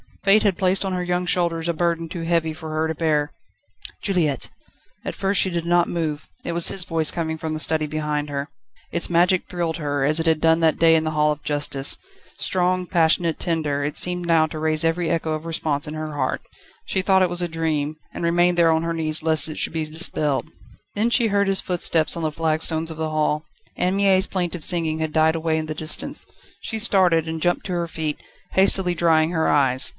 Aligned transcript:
Fate 0.23 0.43
had 0.43 0.57
placed 0.57 0.85
on 0.85 0.93
her 0.93 1.03
young 1.03 1.25
shoulders 1.25 1.67
a 1.67 1.73
burden 1.73 2.07
too 2.07 2.21
heavy 2.21 2.53
for 2.53 2.69
her 2.69 2.87
to 2.87 2.93
bear. 2.93 3.31
"Juliette!" 4.03 4.49
At 5.03 5.15
first 5.15 5.41
she 5.41 5.49
did 5.49 5.65
not 5.65 5.87
move. 5.89 6.27
It 6.43 6.51
was 6.51 6.67
his 6.67 6.83
voice 6.83 7.09
coming 7.09 7.37
from 7.39 7.53
the 7.53 7.59
study 7.59 7.87
behind 7.87 8.29
her. 8.29 8.49
Its 8.91 9.09
magic 9.09 9.47
thrilled 9.47 9.77
her, 9.77 10.03
as 10.03 10.19
it 10.19 10.27
had 10.27 10.39
done 10.39 10.59
that 10.59 10.77
day 10.77 10.95
in 10.95 11.03
the 11.05 11.11
Hall 11.11 11.31
of 11.31 11.43
Justice. 11.43 11.97
Strong, 12.37 12.87
passionate, 12.87 13.39
tender, 13.39 13.83
it 13.83 13.97
seemed 13.97 14.25
now 14.27 14.45
to 14.47 14.59
raise 14.59 14.83
every 14.83 15.09
echo 15.09 15.31
of 15.33 15.45
response 15.45 15.87
in 15.87 15.95
her 15.95 16.13
heart. 16.13 16.41
She 16.85 17.01
thought 17.01 17.23
it 17.23 17.29
was 17.29 17.41
a 17.41 17.47
dream, 17.59 17.95
and 18.13 18.23
remained 18.23 18.57
there 18.59 18.71
on 18.71 18.83
her 18.83 18.93
knees 18.93 19.23
lest 19.23 19.49
it 19.49 19.57
should 19.57 19.73
be 19.73 19.85
dispelled. 19.85 20.49
Then 20.95 21.09
she 21.09 21.27
heard 21.27 21.47
his 21.47 21.61
footsteps 21.61 22.15
on 22.15 22.23
the 22.23 22.31
flagstones 22.31 22.91
of 22.91 22.97
the 22.97 23.09
hall. 23.09 23.43
Anne 23.75 23.95
Mie's 23.95 24.27
plaintive 24.27 24.63
singing 24.63 24.99
had 24.99 25.13
died 25.13 25.35
away 25.35 25.57
in 25.57 25.65
the 25.67 25.75
distance. 25.85 26.27
She 26.59 26.77
started, 26.79 27.27
and 27.27 27.41
jumped 27.41 27.65
to 27.67 27.73
her 27.73 27.87
feet, 27.87 28.19
hastily 28.51 28.93
drying 28.95 29.31
her 29.31 29.47
eyes. 29.47 29.89